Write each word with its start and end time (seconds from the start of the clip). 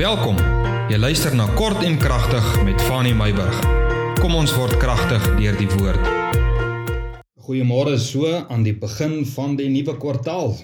Welkom. 0.00 0.38
Jy 0.88 0.96
luister 0.96 1.34
na 1.36 1.44
Kort 1.58 1.82
en 1.84 1.98
Kragtig 2.00 2.46
met 2.64 2.80
Fanny 2.88 3.10
Meyburg. 3.12 3.56
Kom 4.16 4.32
ons 4.32 4.54
word 4.56 4.78
kragtig 4.80 5.26
deur 5.36 5.58
die 5.58 5.66
woord. 5.74 6.06
Goeiemôre 7.44 7.98
so 8.00 8.30
aan 8.32 8.64
die 8.64 8.72
begin 8.72 9.26
van 9.28 9.58
die 9.58 9.66
nuwe 9.68 9.98
kwartaal. 10.00 10.54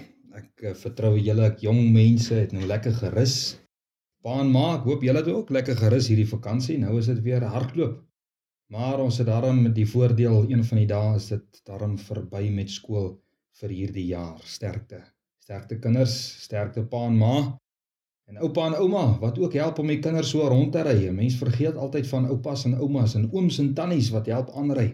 Ek 0.40 0.64
uh, 0.64 0.72
vertrou 0.80 1.10
julle 1.18 1.50
ek 1.50 1.60
jong 1.66 1.82
mense 1.92 2.32
het 2.32 2.54
nou 2.56 2.64
lekker 2.64 2.96
gerus. 3.02 3.34
Pa 4.24 4.38
en 4.40 4.54
ma, 4.54 4.78
ek 4.78 4.88
hoop 4.88 5.04
julle 5.04 5.20
het 5.20 5.28
ook 5.34 5.52
lekker 5.52 5.76
gerus 5.82 6.08
hierdie 6.08 6.30
vakansie. 6.32 6.78
Nou 6.80 6.96
is 7.02 7.12
dit 7.12 7.20
weer 7.28 7.44
hardloop. 7.44 8.00
Maar 8.72 9.04
ons 9.04 9.20
het 9.20 9.28
daarom 9.28 9.60
met 9.66 9.76
die 9.76 9.84
voordeel 9.90 10.46
een 10.48 10.64
van 10.64 10.80
die 10.80 10.88
dae 10.94 11.12
is 11.20 11.28
dit 11.34 11.60
daarom 11.68 12.00
verby 12.00 12.46
met 12.56 12.72
skool 12.72 13.12
vir 13.60 13.78
hierdie 13.82 14.08
jaar. 14.14 14.40
Sterkte. 14.48 15.04
Sterkte 15.44 15.76
kinders, 15.76 16.16
sterkte 16.48 16.88
pa 16.88 17.04
en 17.12 17.20
ma. 17.20 17.36
En 18.26 18.40
oupa 18.42 18.66
en 18.66 18.74
ouma 18.74 19.18
wat 19.22 19.38
ook 19.38 19.54
help 19.54 19.78
om 19.78 19.90
die 19.90 20.00
kinders 20.02 20.30
so 20.34 20.46
rond 20.50 20.72
te 20.74 20.82
ry. 20.82 21.10
Mense 21.14 21.38
vergeet 21.38 21.76
altyd 21.78 22.08
van 22.10 22.26
oupas 22.34 22.64
en 22.66 22.74
oumas 22.74 23.14
en 23.14 23.28
ooms 23.30 23.58
en 23.62 23.74
tannies 23.74 24.10
wat 24.14 24.26
help 24.32 24.50
aanry. 24.58 24.88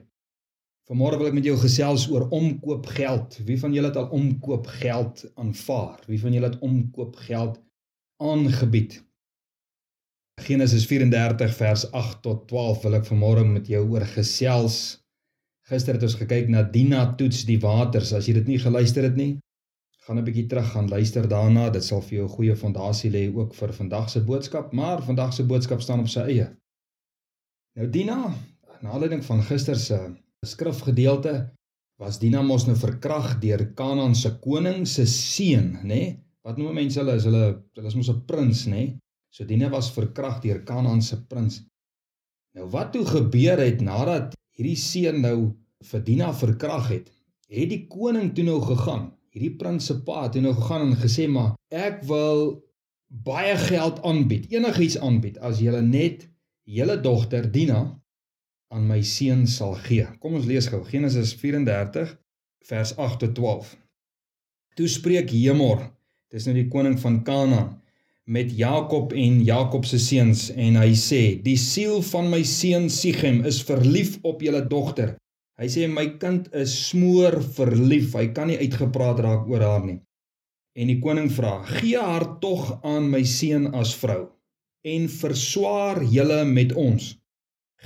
Vanmôre 0.91 1.17
wil 1.17 1.31
ek 1.31 1.37
met 1.39 1.47
jou 1.47 1.55
gesels 1.57 2.09
oor 2.13 2.27
omkoopgeld. 2.35 3.39
Wie 3.49 3.57
van 3.61 3.73
julle 3.73 3.89
het 3.89 3.97
al 3.97 4.11
omkoopgeld 4.13 5.25
aanvaar? 5.41 6.03
Wie 6.11 6.21
van 6.21 6.35
julle 6.37 6.51
het 6.51 6.59
omkoopgeld 6.61 7.61
aangebied? 8.21 8.99
Genesis 10.43 10.85
34 10.91 11.55
vers 11.57 11.87
8 11.93 12.23
tot 12.27 12.45
12 12.51 12.83
wil 12.85 12.99
ek 12.99 13.09
vanmôre 13.09 13.47
met 13.47 13.71
jou 13.71 13.85
oor 13.95 14.05
gesels. 14.13 14.99
Gister 15.71 15.97
het 15.97 16.05
ons 16.05 16.19
gekyk 16.19 16.51
na 16.51 16.67
Dina 16.67 17.07
toets 17.17 17.45
die 17.49 17.61
waters. 17.63 18.13
As 18.13 18.27
jy 18.29 18.35
dit 18.41 18.51
nie 18.51 18.61
geluister 18.61 19.07
het 19.07 19.17
nie, 19.17 19.37
gaan 20.03 20.19
'n 20.19 20.25
bietjie 20.25 20.47
terug 20.47 20.71
gaan 20.71 20.89
luister 20.89 21.29
daarna. 21.29 21.71
Dit 21.71 21.85
sal 21.85 22.03
vir 22.03 22.17
jou 22.19 22.27
'n 22.27 22.37
goeie 22.37 22.57
fondasie 22.57 23.11
lê 23.11 23.25
ook 23.35 23.55
vir 23.55 23.73
vandag 23.73 24.11
se 24.11 24.21
boodskap, 24.21 24.73
maar 24.73 25.03
vandag 25.03 25.33
se 25.35 25.45
boodskap 25.45 25.81
staan 25.81 26.01
op 26.01 26.09
sy 26.09 26.21
eie. 26.21 26.49
Nou 27.77 27.91
Dina, 27.91 28.35
na 28.81 28.91
aanleiding 28.91 29.25
van 29.25 29.43
gister 29.43 29.77
se 29.77 29.99
skrifgedeelte, 30.47 31.51
was 31.99 32.19
Dina 32.19 32.43
mos 32.43 32.67
nou 32.67 32.77
verkrag 32.77 33.39
deur 33.41 33.73
Kanaan 33.75 34.15
se 34.15 34.39
koning 34.39 34.87
se 34.89 35.07
seun, 35.07 35.73
nê? 35.73 35.87
Nee? 35.87 36.19
Wat 36.43 36.57
noem 36.57 36.75
mense 36.75 36.99
hulle? 36.99 37.15
Is 37.15 37.25
hulle 37.25 37.63
hulle 37.75 37.87
is 37.87 37.95
mos 37.95 38.11
'n 38.11 38.25
prins, 38.27 38.67
nê? 38.67 38.71
Nee? 38.71 38.99
So 39.31 39.45
Dina 39.45 39.69
was 39.71 39.93
verkrag 39.93 40.43
deur 40.43 40.65
Kanaan 40.65 41.03
se 41.03 41.17
prins. 41.27 41.63
Nou 42.55 42.67
wat 42.71 42.93
toe 42.93 43.05
gebeur 43.07 43.59
het 43.59 43.81
nadat 43.81 44.35
hierdie 44.57 44.77
seun 44.77 45.21
nou 45.21 45.55
vir 45.83 46.01
Dina 46.05 46.33
verkrag 46.33 46.89
het? 46.89 47.11
Het 47.49 47.69
die 47.69 47.87
koning 47.87 48.35
toe 48.35 48.45
nou 48.45 48.61
gegaan 48.61 49.13
hierdie 49.33 49.57
prinsipa 49.57 50.27
het 50.27 50.37
nou 50.45 50.53
gegaan 50.57 50.91
en 50.91 51.01
gesê 51.01 51.27
maar 51.31 51.55
ek 51.73 52.03
wil 52.09 52.61
baie 53.13 53.57
geld 53.61 54.01
aanbied, 54.09 54.49
enigiets 54.53 54.99
aanbied 55.01 55.39
as 55.45 55.61
jy 55.61 55.81
net 55.85 56.29
julle 56.65 56.97
dogter 57.01 57.49
Dina 57.53 57.83
aan 58.73 58.89
my 58.89 59.03
seun 59.05 59.45
sal 59.47 59.75
gee. 59.85 60.07
Kom 60.21 60.39
ons 60.39 60.49
lees 60.49 60.69
gou 60.73 60.81
Genesis 60.89 61.35
34 61.37 62.15
vers 62.69 62.95
8 62.97 63.21
tot 63.21 63.35
12. 63.37 63.75
Toe 64.79 64.89
spreek 64.89 65.33
Hemor, 65.35 65.83
dis 66.33 66.47
nou 66.49 66.57
die 66.57 66.69
koning 66.73 66.97
van 67.01 67.21
Kanaan 67.27 67.75
met 68.25 68.53
Jakob 68.57 69.13
en 69.13 69.43
Jakob 69.45 69.85
se 69.85 69.99
seuns 70.01 70.47
en 70.55 70.79
hy 70.81 70.93
sê 70.97 71.23
die 71.43 71.59
siel 71.61 72.01
van 72.13 72.31
my 72.33 72.41
seun 72.47 72.89
Sichem 72.93 73.43
is 73.49 73.61
verlief 73.67 74.15
op 74.23 74.45
julle 74.47 74.63
dogter 74.71 75.17
Hy 75.61 75.69
sê 75.69 75.87
my 75.89 76.07
kind 76.23 76.49
is 76.57 76.73
smoor 76.89 77.37
verlief. 77.57 78.15
Hy 78.17 78.31
kan 78.37 78.49
nie 78.49 78.59
uitgepraat 78.61 79.21
raak 79.25 79.49
oor 79.51 79.65
haar 79.65 79.85
nie. 79.85 79.99
En 80.73 80.89
die 80.89 81.01
koning 81.05 81.29
vra: 81.31 81.61
"Gee 81.69 82.01
haar 82.01 82.39
tog 82.41 82.79
aan 82.83 83.11
my 83.11 83.23
seun 83.25 83.75
as 83.75 83.93
vrou 83.95 84.31
en 84.85 85.09
verswaar 85.09 86.03
julle 86.03 86.45
met 86.45 86.73
ons. 86.73 87.19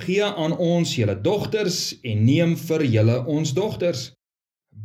Gee 0.04 0.24
aan 0.24 0.54
ons 0.56 0.94
julle 0.96 1.16
dogters 1.22 1.80
en 2.04 2.24
neem 2.24 2.54
vir 2.56 2.84
julle 2.84 3.16
ons 3.26 3.52
dogters. 3.52 4.12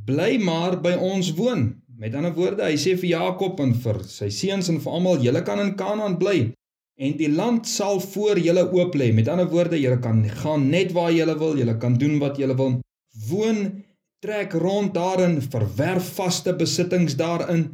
Bly 0.07 0.37
maar 0.37 0.81
by 0.81 0.95
ons 0.97 1.31
woon." 1.37 1.81
Met 2.01 2.15
ander 2.17 2.33
woorde, 2.33 2.65
hy 2.65 2.77
sê 2.81 2.95
vir 2.97 3.11
Jakob 3.11 3.59
en 3.61 3.75
vir 3.77 4.01
sy 4.09 4.31
seuns 4.33 4.69
en 4.73 4.79
vir 4.81 4.91
almal: 4.91 5.21
"Julle 5.21 5.43
kan 5.45 5.59
in 5.59 5.75
Kanaan 5.77 6.17
bly." 6.17 6.51
En 7.01 7.17
die 7.17 7.29
land 7.33 7.65
sal 7.65 7.99
voor 8.13 8.39
julle 8.39 8.63
oop 8.69 8.95
lê. 8.99 9.09
Met 9.13 9.29
ander 9.31 9.49
woorde, 9.49 9.79
julle 9.81 9.99
kan 10.03 10.21
gaan 10.41 10.67
net 10.69 10.93
waar 10.93 11.13
julle 11.13 11.37
wil, 11.39 11.57
julle 11.57 11.77
kan 11.81 11.97
doen 11.97 12.19
wat 12.21 12.37
julle 12.37 12.57
wil. 12.57 12.75
Woon, 13.29 13.61
trek 14.21 14.53
rond 14.53 14.93
daarin, 14.93 15.39
verwerf 15.41 16.11
vaste 16.19 16.53
besittings 16.57 17.17
daarin. 17.17 17.71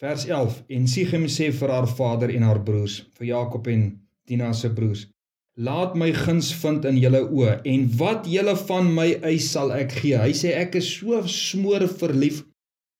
Vers 0.00 0.24
11. 0.26 0.62
En 0.76 0.88
Sichem 0.88 1.26
sê 1.28 1.50
vir 1.52 1.72
haar 1.72 1.88
vader 1.88 2.32
en 2.32 2.46
haar 2.48 2.62
broers, 2.64 3.02
vir 3.18 3.34
Jakob 3.34 3.68
en 3.68 3.84
Dina 4.28 4.52
se 4.56 4.70
broers: 4.72 5.04
Laat 5.60 5.94
my 5.94 6.08
guns 6.16 6.48
vind 6.62 6.86
in 6.88 6.96
julle 6.98 7.20
oë 7.28 7.60
en 7.70 7.84
wat 8.00 8.24
julle 8.26 8.56
van 8.64 8.88
my 8.96 9.06
eis 9.28 9.50
sal 9.52 9.70
ek 9.76 9.92
gee. 10.00 10.16
Hy 10.18 10.32
sê 10.34 10.56
ek 10.58 10.80
is 10.80 10.88
so 10.96 11.20
smoor 11.30 11.84
verlief 12.00 12.40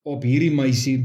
op 0.04 0.22
hierdie 0.28 0.52
meisie. 0.54 1.00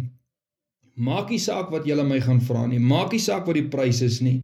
Maak 1.00 1.32
nie 1.32 1.40
saak 1.40 1.72
wat 1.72 1.88
julle 1.88 2.04
my 2.04 2.20
gaan 2.22 2.44
vra 2.44 2.68
nie. 2.68 2.78
Maak 2.84 3.16
nie 3.16 3.24
saak 3.24 3.48
wat 3.48 3.58
die 3.58 3.70
prys 3.72 4.04
is 4.06 4.20
nie 4.22 4.38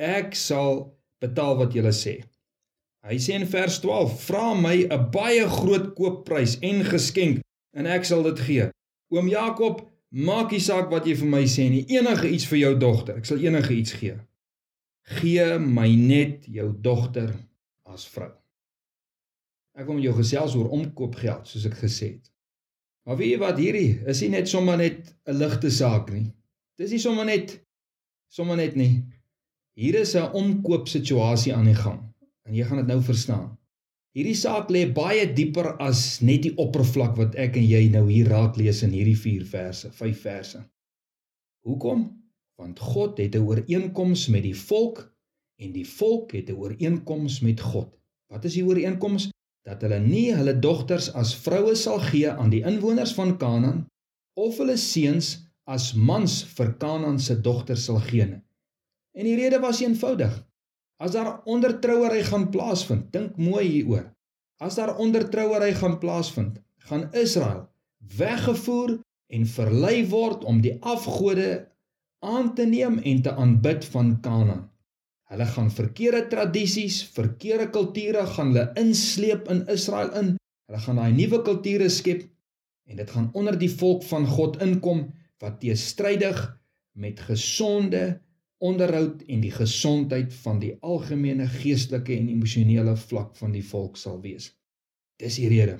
ek 0.00 0.34
sal 0.34 0.94
betaal 1.22 1.58
wat 1.60 1.74
julle 1.76 1.92
sê. 1.94 2.20
Hy 3.04 3.16
sê 3.20 3.36
in 3.36 3.46
vers 3.46 3.80
12: 3.80 4.20
"Vra 4.26 4.54
my 4.54 4.86
'n 4.88 5.10
baie 5.10 5.48
groot 5.48 5.94
koopprys 5.94 6.58
en 6.60 6.84
geskenk 6.84 7.42
en 7.76 7.86
ek 7.86 8.04
sal 8.04 8.22
dit 8.22 8.40
gee." 8.40 8.70
Oom 9.12 9.28
Jakob, 9.28 9.82
maak 10.10 10.50
nie 10.50 10.60
saak 10.60 10.90
wat 10.90 11.06
jy 11.06 11.14
vir 11.14 11.28
my 11.28 11.42
sê 11.44 11.68
nie, 11.70 11.84
enige 11.88 12.28
iets 12.28 12.46
vir 12.46 12.58
jou 12.58 12.78
dogter. 12.78 13.18
Ek 13.18 13.26
sal 13.26 13.38
enige 13.38 13.74
iets 13.74 13.92
gee. 13.92 14.16
Gee 15.20 15.58
my 15.58 15.88
net 15.94 16.46
jou 16.46 16.72
dogter 16.72 17.34
as 17.84 18.06
vrou. 18.06 18.32
Ek 19.74 19.86
wil 19.86 19.98
met 19.98 20.04
jou 20.04 20.14
gesels 20.14 20.54
oor 20.54 20.70
omkoopgeld, 20.70 21.46
soos 21.46 21.66
ek 21.66 21.76
gesê 21.82 22.14
het. 22.14 22.30
Maar 23.04 23.18
weet 23.18 23.34
jy 23.34 23.38
wat 23.42 23.58
hierdie 23.60 23.90
is 24.08 24.22
nie 24.22 24.30
net 24.32 24.48
sommer 24.48 24.78
net 24.80 25.12
'n 25.28 25.36
ligte 25.36 25.70
saak 25.70 26.10
nie. 26.10 26.32
Dis 26.78 26.90
nie 26.90 26.98
sommer 26.98 27.24
net 27.24 27.60
sommer 28.30 28.56
net 28.56 28.76
nie. 28.76 29.04
Hier 29.74 29.96
is 29.98 30.14
'n 30.14 30.30
omkoop 30.38 30.88
situasie 30.88 31.54
aan 31.54 31.66
die 31.66 31.74
gang 31.74 32.00
en 32.46 32.54
jy 32.54 32.64
gaan 32.64 32.78
dit 32.78 32.86
nou 32.86 33.00
verstaan. 33.02 33.56
Hierdie 34.14 34.36
saak 34.38 34.68
lê 34.70 34.84
baie 34.94 35.24
dieper 35.34 35.72
as 35.82 36.20
net 36.20 36.44
die 36.44 36.52
oppervlak 36.64 37.16
wat 37.18 37.34
ek 37.34 37.56
en 37.58 37.66
jy 37.66 37.88
nou 37.90 38.04
hier 38.06 38.30
raak 38.30 38.54
lees 38.60 38.84
in 38.86 38.92
hierdie 38.94 39.16
4 39.18 39.42
verse, 39.54 39.90
5 39.90 40.20
verse. 40.20 40.60
Hoekom? 41.66 42.04
Want 42.54 42.78
God 42.78 43.18
het 43.18 43.34
'n 43.34 43.42
ooreenkoms 43.48 44.28
met 44.28 44.46
die 44.46 44.54
volk 44.54 45.02
en 45.58 45.72
die 45.72 45.88
volk 45.96 46.32
het 46.38 46.50
'n 46.50 46.60
ooreenkoms 46.62 47.40
met 47.40 47.60
God. 47.60 47.90
Wat 48.30 48.44
is 48.44 48.54
die 48.54 48.64
ooreenkoms? 48.64 49.30
Dat 49.66 49.82
hulle 49.82 49.98
nie 49.98 50.30
hulle 50.34 50.58
dogters 50.58 51.12
as 51.12 51.34
vroue 51.34 51.74
sal 51.74 51.98
gee 51.98 52.30
aan 52.30 52.50
die 52.50 52.62
inwoners 52.62 53.14
van 53.14 53.36
Kanaan 53.38 53.86
of 54.38 54.58
hulle 54.58 54.76
seuns 54.76 55.50
as 55.66 55.94
mans 55.94 56.44
vir 56.44 56.74
Kanaan 56.78 57.18
se 57.18 57.40
dogters 57.40 57.84
sal 57.84 57.98
gee 57.98 58.26
nie. 58.26 58.42
En 59.14 59.28
die 59.28 59.36
rede 59.38 59.60
was 59.62 59.80
eenvoudig. 59.80 60.34
As 61.02 61.14
daar 61.14 61.40
ondertrouery 61.50 62.22
gaan 62.26 62.48
plaasvind, 62.50 63.12
dink 63.12 63.36
mooi 63.38 63.66
hieroor. 63.66 64.08
As 64.62 64.78
daar 64.78 64.96
ondertrouery 64.98 65.72
gaan 65.74 65.98
plaasvind, 65.98 66.60
gaan 66.88 67.08
Israel 67.12 67.68
weggevoer 68.16 68.98
en 69.32 69.46
verlei 69.48 70.04
word 70.10 70.44
om 70.44 70.60
die 70.64 70.76
afgode 70.80 71.48
aan 72.24 72.54
te 72.54 72.66
neem 72.66 72.98
en 72.98 73.22
te 73.22 73.32
aanbid 73.32 73.84
van 73.94 74.14
Kanaan. 74.20 74.68
Hulle 75.32 75.46
gaan 75.50 75.70
verkeerde 75.72 76.26
tradisies, 76.30 77.00
verkeerde 77.16 77.70
kulture 77.72 78.26
gaan 78.34 78.52
hulle 78.52 78.70
insleep 78.80 79.48
in 79.50 79.64
Israel 79.72 80.12
in. 80.20 80.34
Hulle 80.68 80.80
gaan 80.84 81.00
daai 81.00 81.16
nuwe 81.16 81.40
kulture 81.46 81.88
skep 81.90 82.26
en 82.88 83.00
dit 83.00 83.10
gaan 83.10 83.30
onder 83.32 83.56
die 83.58 83.72
volk 83.72 84.04
van 84.10 84.26
God 84.28 84.60
inkom 84.62 85.06
wat 85.42 85.58
teestrydig 85.60 86.38
met 86.92 87.20
gesonde 87.24 88.04
onderhoud 88.58 89.22
en 89.28 89.40
die 89.42 89.52
gesondheid 89.52 90.34
van 90.44 90.60
die 90.62 90.74
algemene 90.80 91.46
geestelike 91.50 92.14
en 92.16 92.28
emosionele 92.32 92.96
vlak 92.96 93.34
van 93.36 93.52
die 93.52 93.64
volk 93.64 93.96
sal 94.00 94.20
wees. 94.22 94.52
Dis 95.20 95.38
die 95.40 95.48
rede. 95.48 95.78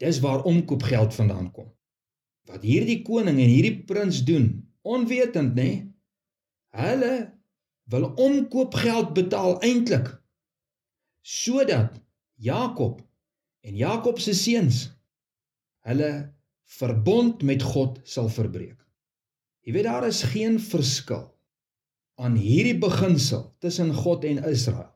Dis 0.00 0.20
waar 0.24 0.44
omkoop 0.48 0.82
geld 0.82 1.14
vandaan 1.14 1.50
kom. 1.52 1.70
Wat 2.48 2.64
hierdie 2.64 3.02
koning 3.06 3.38
en 3.38 3.52
hierdie 3.52 3.84
prins 3.86 4.22
doen, 4.24 4.48
onwetend 4.82 5.54
nê? 5.54 5.62
Nee, 5.62 5.86
hulle 6.70 7.14
wil 7.90 8.06
omkoop 8.14 8.74
geld 8.78 9.14
betaal 9.14 9.58
eintlik 9.66 10.12
sodat 11.20 11.98
Jakob 12.40 13.00
en 13.60 13.76
Jakob 13.76 14.20
se 14.22 14.32
seuns 14.34 14.86
hulle 15.84 16.10
verbond 16.78 17.42
met 17.42 17.62
God 17.62 17.98
sal 18.08 18.30
verbreek. 18.30 18.78
Jy 19.66 19.74
weet 19.74 19.88
daar 19.88 20.06
is 20.06 20.22
geen 20.32 20.56
verskil 20.62 21.26
aan 22.20 22.36
hierdie 22.36 22.76
beginsel 22.78 23.46
tussen 23.64 23.94
God 23.96 24.24
en 24.28 24.42
Israel 24.44 24.92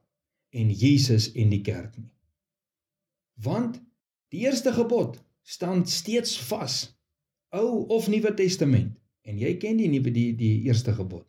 en 0.55 0.71
Jesus 0.71 1.31
en 1.33 1.51
die 1.51 1.63
kerk 1.65 1.97
nie. 1.97 2.11
Want 3.43 3.81
die 4.31 4.45
eerste 4.45 4.73
gebod 4.77 5.19
staan 5.43 5.87
steeds 5.87 6.37
vas. 6.49 6.95
Ou 7.55 7.87
of 7.95 8.09
Nuwe 8.11 8.35
Testament 8.35 8.95
en 9.25 9.39
jy 9.41 9.55
ken 9.59 9.79
die 9.81 9.89
nuwe 9.89 10.13
die 10.13 10.31
die 10.37 10.67
eerste 10.69 10.93
gebod. 10.95 11.25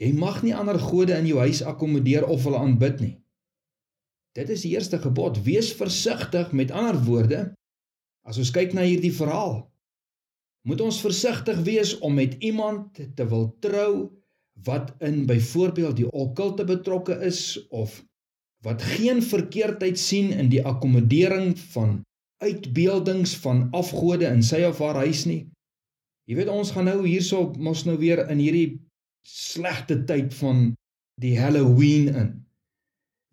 Jy 0.00 0.10
mag 0.18 0.40
nie 0.42 0.54
ander 0.56 0.78
gode 0.80 1.14
in 1.14 1.28
jou 1.28 1.38
huis 1.38 1.62
akkommodeer 1.62 2.26
of 2.26 2.42
hulle 2.46 2.58
aanbid 2.58 3.02
nie. 3.04 3.16
Dit 4.34 4.50
is 4.50 4.64
die 4.64 4.72
eerste 4.74 4.98
gebod: 4.98 5.38
wees 5.46 5.70
versigtig 5.76 6.52
met 6.56 6.72
ander 6.72 6.98
woorde. 7.06 7.42
As 8.26 8.38
ons 8.40 8.50
kyk 8.54 8.74
na 8.74 8.86
hierdie 8.86 9.12
verhaal, 9.14 9.60
moet 10.66 10.80
ons 10.80 11.00
versigtig 11.02 11.58
wees 11.66 11.94
om 11.98 12.14
met 12.16 12.34
iemand 12.40 12.98
te 13.16 13.26
wil 13.28 13.50
trou 13.62 14.21
wat 14.52 14.94
in 14.98 15.26
byvoorbeeld 15.26 15.96
die 15.96 16.10
okkulte 16.10 16.64
betrokke 16.64 17.18
is 17.24 17.68
of 17.68 18.04
wat 18.62 18.82
geen 18.82 19.22
verkeerdheid 19.22 19.98
sien 19.98 20.30
in 20.32 20.48
die 20.48 20.62
akkommodering 20.64 21.58
van 21.58 22.02
uitbeeldings 22.42 23.36
van 23.36 23.68
afgode 23.70 24.26
in 24.26 24.42
sy 24.42 24.62
of 24.66 24.78
haar 24.78 25.00
huis 25.02 25.24
nie. 25.26 25.46
Jy 26.30 26.38
weet 26.38 26.52
ons 26.52 26.70
gaan 26.74 26.86
nou 26.90 27.00
hierso 27.06 27.50
mos 27.58 27.84
nou 27.86 27.96
weer 27.98 28.22
in 28.30 28.38
hierdie 28.38 28.80
slegte 29.26 30.02
tyd 30.06 30.34
van 30.34 30.72
die 31.22 31.34
Halloween 31.38 32.08
in 32.14 32.30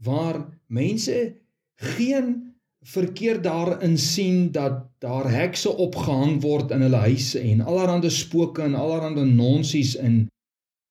waar 0.04 0.46
mense 0.68 1.36
geen 1.76 2.56
verkeerd 2.86 3.44
daarin 3.44 3.98
sien 3.98 4.52
dat 4.56 4.86
daar 5.04 5.28
hekse 5.32 5.70
opgehang 5.70 6.40
word 6.42 6.72
in 6.72 6.82
hulle 6.86 7.02
huise 7.04 7.40
en 7.40 7.62
allerlei 7.62 8.10
spooke 8.10 8.64
en 8.64 8.76
allerlei 8.76 9.26
nonsies 9.28 9.96
in 9.96 10.28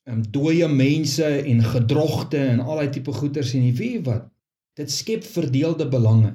en 0.09 0.23
dooie 0.33 0.69
mense 0.73 1.27
en 1.53 1.63
gedrogte 1.65 2.41
en 2.55 2.61
al 2.65 2.81
daai 2.81 2.93
tipe 2.95 3.13
goeters 3.13 3.53
en 3.57 3.67
jy 3.67 3.75
weet 3.77 4.07
wat? 4.07 4.29
Dit 4.79 4.93
skep 4.95 5.27
verdeelde 5.27 5.89
belange. 5.91 6.33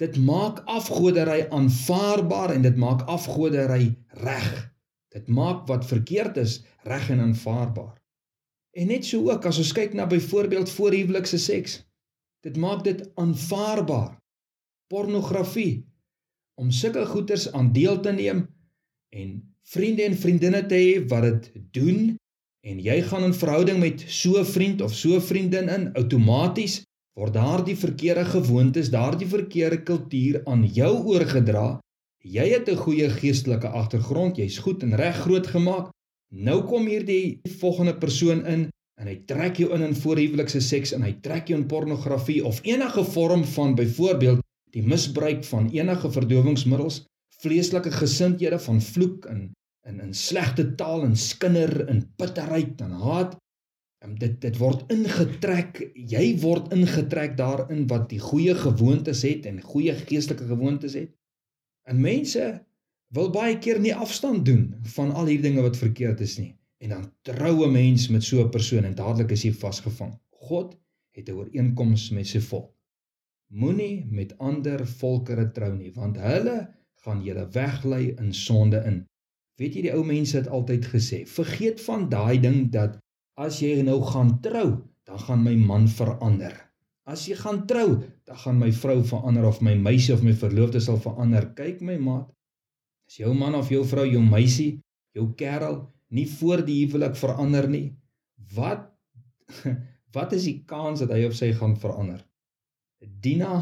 Dit 0.00 0.16
maak 0.20 0.62
afgodery 0.70 1.46
aanvaarbaar 1.52 2.54
en 2.54 2.64
dit 2.64 2.76
maak 2.80 3.04
afgodery 3.12 3.90
reg. 4.22 4.50
Dit 5.12 5.28
maak 5.28 5.64
wat 5.68 5.88
verkeerd 5.88 6.36
is 6.40 6.60
reg 6.88 7.10
en 7.12 7.20
aanvaarbaar. 7.24 7.96
En 8.76 8.92
net 8.92 9.04
so 9.08 9.24
ook 9.30 9.44
as 9.48 9.58
ons 9.60 9.72
kyk 9.76 9.96
na 9.96 10.06
byvoorbeeld 10.08 10.72
voorhuwelikse 10.72 11.40
seks 11.40 11.80
dit 12.46 12.56
maak 12.56 12.84
dit 12.84 13.00
aanvaarbaar. 13.18 14.16
Pornografie 14.92 15.86
om 16.60 16.70
sulke 16.70 17.04
goeters 17.08 17.48
aan 17.52 17.72
deel 17.72 18.00
te 18.00 18.12
neem 18.14 18.44
en 19.16 19.32
vriende 19.72 20.04
en 20.06 20.14
vriendinne 20.16 20.62
te 20.70 20.78
hê 20.78 20.92
wat 21.10 21.26
dit 21.26 21.48
doen 21.74 22.14
en 22.66 22.80
jy 22.82 22.98
gaan 23.06 23.24
in 23.28 23.34
verhouding 23.34 23.78
met 23.78 24.02
so 24.10 24.40
'n 24.40 24.44
vriend 24.44 24.80
of 24.82 24.94
so 24.94 25.14
'n 25.14 25.28
vriendin 25.30 25.68
in 25.68 25.92
outomaties 25.94 26.82
word 27.16 27.32
daardie 27.32 27.76
verkeerde 27.76 28.24
gewoontes, 28.24 28.90
daardie 28.90 29.28
verkeerde 29.28 29.82
kultuur 29.82 30.40
aan 30.44 30.66
jou 30.66 30.92
oorgedra. 31.12 31.78
Jy 32.24 32.46
het 32.50 32.68
'n 32.68 32.76
goeie 32.76 33.08
geestelike 33.10 33.68
agtergrond, 33.68 34.36
jy's 34.36 34.58
goed 34.58 34.82
en 34.82 34.96
reg 34.96 35.16
grootgemaak. 35.16 35.90
Nou 36.34 36.62
kom 36.62 36.86
hierdie 36.86 37.40
volgende 37.60 37.94
persoon 37.94 38.46
in 38.46 38.68
en 39.00 39.06
hy 39.06 39.16
trek 39.26 39.56
jou 39.56 39.72
in 39.74 39.82
in 39.82 39.94
voorhuwelikse 39.94 40.60
seks 40.60 40.92
en 40.92 41.02
hy 41.02 41.12
trek 41.22 41.48
jou 41.48 41.58
in 41.60 41.66
pornografie 41.66 42.44
of 42.44 42.60
enige 42.64 43.04
vorm 43.04 43.44
van 43.44 43.74
byvoorbeeld 43.74 44.40
die 44.72 44.82
misbruik 44.82 45.44
van 45.44 45.70
enige 45.70 46.10
verdowingsmiddels, 46.10 47.04
vleeslike 47.40 47.90
gesindhede 47.90 48.58
van 48.58 48.80
vloek 48.80 49.26
en 49.26 49.52
in 49.86 50.00
in 50.02 50.14
slegte 50.14 50.74
taal 50.74 51.04
en 51.06 51.16
skinder 51.16 51.86
en 51.86 52.02
bitterheid 52.20 52.80
en 52.80 52.94
haat. 53.02 53.36
En 54.04 54.14
dit 54.20 54.34
dit 54.40 54.58
word 54.60 54.84
ingetrek, 54.92 55.80
jy 55.94 56.24
word 56.42 56.72
ingetrek 56.74 57.36
daarin 57.38 57.86
wat 57.90 58.08
die 58.10 58.20
goeie 58.22 58.54
gewoontes 58.54 59.22
het 59.26 59.46
en 59.50 59.62
goeie 59.62 59.94
geestelike 60.02 60.46
gewoontes 60.50 60.94
het. 60.98 61.14
En 61.88 62.00
mense 62.02 62.44
wil 63.14 63.30
baie 63.30 63.58
keer 63.62 63.80
nie 63.80 63.94
afstand 63.94 64.44
doen 64.46 64.74
van 64.96 65.12
al 65.12 65.30
hierdie 65.30 65.50
dinge 65.50 65.64
wat 65.64 65.78
verkeerd 65.80 66.20
is 66.20 66.36
nie. 66.42 66.52
En 66.82 66.92
dan 66.92 67.10
troue 67.26 67.68
mens 67.72 68.08
met 68.12 68.24
so 68.24 68.42
'n 68.44 68.50
persoon 68.50 68.84
en 68.84 68.94
dadelik 68.94 69.30
is 69.30 69.42
hy 69.42 69.52
vasgevang. 69.52 70.12
God 70.30 70.76
het 71.16 71.28
'n 71.28 71.38
ooreenkoms 71.40 72.10
met 72.10 72.26
sy 72.26 72.40
volk. 72.40 72.72
Moenie 73.48 74.06
met 74.10 74.38
ander 74.38 74.86
volkere 74.86 75.50
trou 75.52 75.72
nie, 75.76 75.92
want 75.92 76.16
hulle 76.16 76.74
gaan 77.04 77.22
julle 77.22 77.48
weglei 77.48 78.14
in 78.18 78.32
sonde 78.34 78.82
in. 78.84 79.06
Weet 79.56 79.76
jy 79.78 79.86
die 79.86 79.94
ou 79.96 80.02
mense 80.04 80.36
het 80.36 80.48
altyd 80.52 80.86
gesê, 80.92 81.22
vergeet 81.28 81.80
van 81.86 82.08
daai 82.12 82.36
ding 82.42 82.66
dat 82.72 82.98
as 83.40 83.60
jy 83.62 83.80
nou 83.84 84.00
gaan 84.04 84.36
trou, 84.44 84.68
dan 85.08 85.20
gaan 85.22 85.44
my 85.44 85.54
man 85.56 85.86
verander. 85.88 86.54
As 87.06 87.24
jy 87.28 87.36
gaan 87.38 87.62
trou, 87.70 88.02
dan 88.26 88.38
gaan 88.42 88.58
my 88.58 88.72
vrou 88.74 88.98
verander 89.06 89.46
of 89.46 89.62
my 89.64 89.76
meisie 89.78 90.12
of 90.14 90.24
my 90.26 90.34
verloofde 90.36 90.82
sal 90.82 90.98
verander. 91.00 91.46
Kyk 91.56 91.80
my 91.86 91.96
maat. 92.02 92.28
As 93.06 93.20
jou 93.20 93.30
man 93.38 93.54
of 93.54 93.70
jou 93.70 93.84
vrou, 93.86 94.04
jou 94.08 94.22
meisie, 94.24 94.80
jou 95.14 95.28
kerel 95.38 95.84
nie 96.10 96.26
voor 96.26 96.64
die 96.66 96.80
huwelik 96.82 97.16
verander 97.18 97.68
nie, 97.70 97.86
wat 98.56 98.90
wat 100.16 100.32
is 100.32 100.46
die 100.48 100.62
kans 100.66 101.02
dat 101.04 101.12
hy 101.14 101.26
of 101.28 101.36
sy 101.38 101.52
gaan 101.54 101.76
verander? 101.78 102.20
Dina 103.22 103.60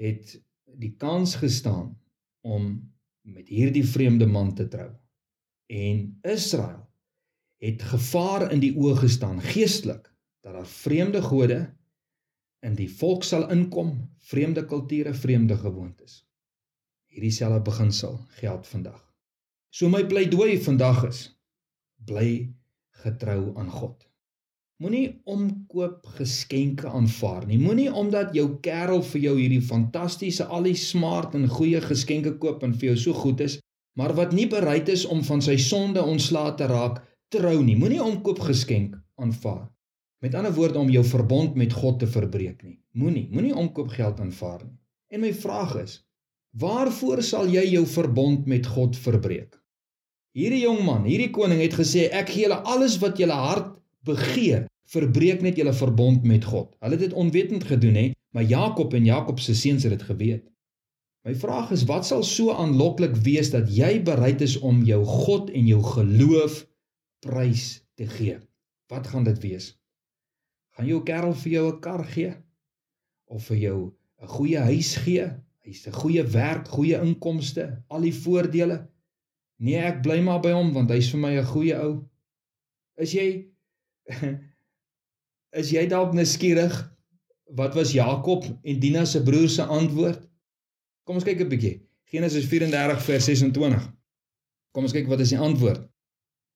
het 0.00 0.34
die 0.80 0.92
kans 1.00 1.36
gestaan 1.40 1.94
om 2.44 2.74
met 3.24 3.48
hierdie 3.48 3.84
vreemde 3.88 4.26
man 4.26 4.54
te 4.54 4.68
trou. 4.68 4.90
En 5.66 6.18
Israel 6.22 6.82
het 7.64 7.82
gevaar 7.82 8.50
in 8.52 8.60
die 8.60 8.74
oë 8.76 8.98
gestaan 9.00 9.40
geestelik 9.40 10.10
dat 10.44 10.52
daar 10.52 10.68
vreemde 10.68 11.22
gode 11.24 11.60
in 12.64 12.76
die 12.76 12.88
volk 12.88 13.24
sal 13.24 13.48
inkom, 13.52 13.94
vreemde 14.28 14.64
kulture, 14.68 15.14
vreemde 15.14 15.56
gewoontes. 15.56 16.22
Hierdie 17.12 17.32
selfe 17.32 17.62
beginsel 17.64 18.18
geld 18.40 18.66
vandag. 18.68 19.00
So 19.72 19.88
my 19.88 20.04
pleidooi 20.06 20.58
vandag 20.62 21.04
is 21.08 21.20
bly 22.04 22.54
getrou 23.04 23.54
aan 23.58 23.70
God. 23.70 24.04
Moenie 24.84 25.14
omkoop 25.24 26.10
geskenke 26.18 26.90
aanvaar 26.92 27.46
nie. 27.48 27.56
Moenie 27.56 27.88
omdat 27.88 28.34
jou 28.36 28.58
kerel 28.60 29.00
vir 29.14 29.20
jou 29.22 29.32
hierdie 29.38 29.62
fantastiese 29.64 30.44
al 30.44 30.66
die 30.68 30.76
smart 30.76 31.32
en 31.38 31.46
goeie 31.48 31.78
geskenke 31.80 32.34
koop 32.42 32.66
en 32.66 32.74
vir 32.76 32.90
jou 32.90 32.96
so 33.06 33.16
goed 33.16 33.40
is, 33.40 33.54
maar 33.96 34.12
wat 34.18 34.34
nie 34.36 34.44
bereid 34.52 34.90
is 34.92 35.06
om 35.08 35.22
van 35.24 35.40
sy 35.46 35.54
sonde 35.56 36.02
ontslae 36.04 36.52
te 36.58 36.68
raak, 36.68 36.98
trou 37.32 37.54
nie. 37.64 37.78
Moenie 37.80 38.02
omkoop 38.04 38.42
geskenk 38.44 38.98
aanvaar. 39.16 39.70
Met 40.20 40.36
ander 40.36 40.52
woorde 40.52 40.82
om 40.82 40.92
jou 40.92 41.04
verbond 41.14 41.56
met 41.56 41.72
God 41.72 42.02
te 42.04 42.10
verbreek 42.18 42.60
nie. 42.66 42.76
Moenie, 42.92 43.24
moenie 43.32 43.54
omkoop 43.56 43.88
geld 43.96 44.20
aanvaar 44.20 44.66
nie. 44.66 44.76
En 45.16 45.24
my 45.24 45.32
vraag 45.32 45.78
is, 45.80 45.96
waarvoor 46.60 47.24
sal 47.24 47.48
jy 47.48 47.64
jou 47.70 47.86
verbond 47.88 48.44
met 48.52 48.68
God 48.76 49.00
verbreek? 49.00 49.56
Hierdie 50.36 50.66
jong 50.66 50.84
man, 50.84 51.08
hierdie 51.08 51.32
koning 51.32 51.64
het 51.64 51.80
gesê 51.80 52.10
ek 52.12 52.34
gee 52.36 52.44
julle 52.44 52.60
alles 52.68 53.00
wat 53.00 53.16
julle 53.16 53.40
hart 53.48 53.72
begeer, 54.04 54.68
verbreek 54.92 55.40
net 55.42 55.56
julle 55.56 55.72
verbond 55.72 56.24
met 56.24 56.44
God. 56.44 56.74
Hulle 56.80 56.98
het 56.98 57.00
dit 57.00 57.12
onwetend 57.12 57.64
gedoen 57.64 57.94
hè, 57.94 58.10
maar 58.34 58.42
Jakob 58.42 58.94
en 58.94 59.04
Jakob 59.04 59.40
se 59.40 59.54
seuns 59.54 59.82
het 59.82 59.92
dit 59.92 60.02
geweet. 60.02 60.44
My 61.24 61.32
vraag 61.34 61.70
is 61.72 61.86
wat 61.88 62.04
sal 62.06 62.22
so 62.22 62.52
aanloklik 62.52 63.14
wees 63.24 63.48
dat 63.50 63.70
jy 63.72 64.02
bereid 64.04 64.42
is 64.44 64.58
om 64.60 64.82
jou 64.84 65.00
God 65.08 65.48
en 65.50 65.66
jou 65.66 65.80
geloof 65.82 66.58
prys 67.24 67.80
te 67.96 68.06
gee? 68.06 68.36
Wat 68.92 69.08
gaan 69.08 69.24
dit 69.24 69.40
wees? 69.40 69.70
Gaan 70.76 70.90
jou 70.90 71.00
kerel 71.06 71.32
vir 71.34 71.52
jou 71.52 71.66
'n 71.72 71.80
kar 71.80 72.04
gee 72.04 72.34
of 73.24 73.46
vir 73.46 73.56
jou 73.56 73.78
'n 74.20 74.28
goeie 74.28 74.58
huis 74.58 74.96
gee? 74.96 75.30
Hy's 75.64 75.86
'n 75.86 75.92
goeie 75.92 76.22
werk, 76.22 76.68
goeie 76.68 77.00
inkomste, 77.00 77.82
al 77.88 78.00
die 78.00 78.14
voordele. 78.14 78.90
Nee, 79.56 79.78
ek 79.80 80.02
bly 80.02 80.20
maar 80.20 80.40
by 80.40 80.52
hom 80.52 80.72
want 80.72 80.90
hy's 80.90 81.08
vir 81.10 81.20
my 81.20 81.32
'n 81.38 81.44
goeie 81.44 81.76
ou. 81.80 82.04
Is 82.98 83.12
jy 83.12 83.48
is 85.54 85.70
jy 85.74 85.86
dalk 85.90 86.14
nuuskierig 86.14 86.74
wat 87.54 87.74
was 87.78 87.92
Jakob 87.94 88.46
en 88.46 88.78
Dina 88.82 89.04
se 89.06 89.22
broer 89.22 89.48
se 89.48 89.62
antwoord? 89.62 90.22
Kom 91.06 91.20
ons 91.20 91.26
kyk 91.26 91.40
'n 91.40 91.48
bietjie. 91.48 91.80
Genesis 92.10 92.46
34 92.48 93.02
vers 93.02 93.24
26. 93.24 93.90
Kom 94.72 94.84
ons 94.84 94.92
kyk 94.92 95.08
wat 95.08 95.20
is 95.20 95.30
die 95.30 95.38
antwoord. 95.38 95.86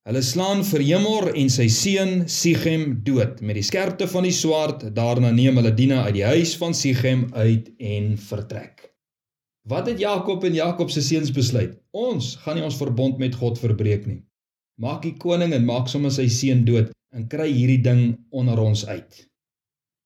Hulle 0.09 0.23
slaan 0.23 0.65
vir 0.65 0.81
Hemor 0.81 1.35
en 1.37 1.51
sy 1.51 1.69
seun 1.69 2.29
Sichem 2.29 3.03
dood 3.05 3.41
met 3.43 3.55
die 3.55 3.63
skerpte 3.63 4.09
van 4.09 4.23
die 4.23 4.33
swaard. 4.33 4.95
Daarna 4.95 5.31
neem 5.31 5.57
hulle 5.57 5.75
Dina 5.75 6.05
uit 6.05 6.15
die 6.15 6.25
huis 6.25 6.57
van 6.57 6.75
Sichem 6.75 7.29
uit 7.35 7.69
en 7.79 8.17
vertrek. 8.17 8.95
Wat 9.69 9.87
het 9.87 9.99
Jakob 9.99 10.45
en 10.45 10.55
Jakob 10.55 10.91
se 10.91 11.03
seuns 11.03 11.31
besluit? 11.31 11.77
Ons 11.93 12.37
gaan 12.37 12.57
nie 12.57 12.65
ons 12.65 12.77
verbond 12.81 13.19
met 13.19 13.35
God 13.35 13.59
verbreek 13.59 14.07
nie. 14.07 14.25
Maak 14.81 15.03
die 15.03 15.17
koning 15.17 15.53
en 15.53 15.65
maak 15.65 15.89
sommer 15.89 16.11
sy 16.11 16.29
seun 16.29 16.65
dood 16.65 16.89
en 17.13 17.29
kry 17.29 17.49
hierdie 17.53 17.83
ding 17.83 18.03
onder 18.31 18.61
ons 18.61 18.87
uit. 18.87 19.25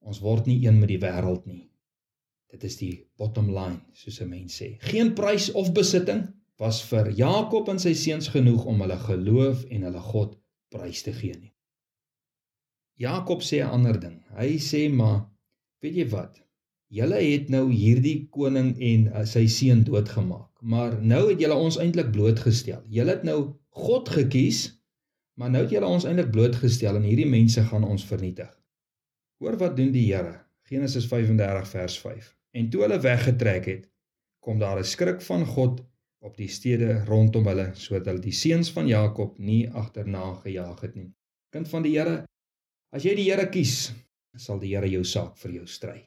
Ons 0.03 0.21
word 0.23 0.47
nie 0.51 0.61
een 0.65 0.79
met 0.81 0.91
die 0.91 1.01
wêreld 1.03 1.47
nie. 1.47 1.69
Dit 2.53 2.65
is 2.69 2.77
die 2.77 2.93
bottom 3.17 3.49
line, 3.55 3.81
soos 3.93 4.21
'n 4.21 4.29
mens 4.29 4.59
sê. 4.61 4.77
Geen 4.81 5.15
prys 5.15 5.51
of 5.53 5.73
besitting 5.73 6.27
was 6.59 6.83
vir 6.83 7.11
Jakob 7.11 7.69
en 7.69 7.79
sy 7.79 7.95
seuns 7.95 8.29
genoeg 8.29 8.65
om 8.65 8.81
hulle 8.81 8.99
geloof 8.99 9.65
en 9.71 9.83
hulle 9.83 10.01
God 10.13 10.37
prys 10.71 11.03
te 11.03 11.13
gee 11.13 11.35
nie. 11.39 11.55
Jakob 12.97 13.43
sê 13.43 13.63
'n 13.63 13.73
ander 13.77 14.01
ding. 14.01 14.23
Hy 14.37 14.59
sê 14.59 14.91
maar, 14.93 15.27
weet 15.81 15.95
jy 15.95 16.09
wat? 16.09 16.43
Julle 16.89 17.21
het 17.25 17.49
nou 17.49 17.71
hierdie 17.73 18.29
koning 18.31 18.77
en 18.79 19.07
uh, 19.09 19.25
sy 19.25 19.47
seun 19.47 19.83
doodgemaak, 19.85 20.51
maar 20.61 21.01
nou 21.01 21.31
het 21.31 21.41
julle 21.41 21.55
ons 21.55 21.79
eintlik 21.79 22.13
blootgestel. 22.13 22.83
Julle 22.89 23.11
het 23.17 23.25
nou 23.25 23.55
God 23.71 24.09
gekies 24.09 24.82
Maar 25.41 25.51
nou 25.51 25.62
het 25.65 25.73
julle 25.73 25.89
ons 25.89 26.05
eintlik 26.05 26.31
blootgestel 26.35 26.99
en 26.99 27.07
hierdie 27.07 27.29
mense 27.29 27.62
gaan 27.71 27.85
ons 27.89 28.05
vernietig. 28.05 28.51
Hoor 29.41 29.57
wat 29.61 29.77
doen 29.77 29.93
die 29.95 30.05
Here. 30.11 30.37
Genesis 30.69 31.07
35 31.11 31.69
vers 31.69 31.97
5. 32.01 32.29
En 32.59 32.69
toe 32.71 32.85
hulle 32.85 33.01
weggetrek 33.01 33.67
het, 33.67 33.89
kom 34.45 34.59
daar 34.59 34.79
'n 34.79 34.85
skrik 34.85 35.23
van 35.23 35.47
God 35.47 35.81
op 36.23 36.37
die 36.37 36.49
stede 36.49 37.05
rondom 37.05 37.47
hulle 37.47 37.71
sodat 37.75 38.07
hulle 38.07 38.21
die 38.21 38.37
seuns 38.37 38.71
van 38.73 38.87
Jakob 38.87 39.39
nie 39.39 39.71
agterna 39.71 40.35
gejaag 40.45 40.81
het 40.81 40.95
nie. 40.95 41.11
Kind 41.51 41.69
van 41.69 41.83
die 41.83 41.99
Here, 41.99 42.25
as 42.93 43.03
jy 43.03 43.15
die 43.15 43.31
Here 43.31 43.49
kies, 43.49 43.93
sal 44.37 44.59
die 44.59 44.75
Here 44.75 44.89
jou 44.89 45.05
saak 45.05 45.37
vir 45.37 45.53
jou 45.53 45.67
stry. 45.67 45.99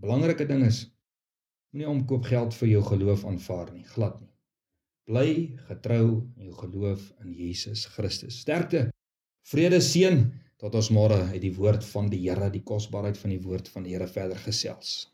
Belangrike 0.00 0.46
ding 0.48 0.64
is 0.66 0.90
moenie 1.72 1.88
omkoop 1.88 2.24
geld 2.24 2.54
vir 2.54 2.68
jou 2.68 2.82
geloof 2.82 3.24
aanvaar 3.24 3.72
nie, 3.72 3.84
glad 3.84 4.20
nie. 4.20 4.31
Bly 5.10 5.58
getrou 5.68 6.06
in 6.38 6.46
jou 6.46 6.56
geloof 6.60 7.08
in 7.24 7.32
Jesus 7.34 7.86
Christus. 7.90 8.38
Sterkte. 8.44 8.90
Vrede 9.50 9.80
seën 9.82 10.22
tot 10.62 10.76
ons 10.78 10.92
môre 10.94 11.18
uit 11.32 11.40
die 11.42 11.54
woord 11.56 11.82
van 11.84 12.10
die 12.12 12.20
Here, 12.22 12.50
die 12.54 12.62
kosbaarheid 12.62 13.18
van 13.18 13.34
die 13.34 13.42
woord 13.42 13.68
van 13.72 13.82
die 13.82 13.96
Here 13.96 14.06
verder 14.06 14.38
gesels. 14.38 15.11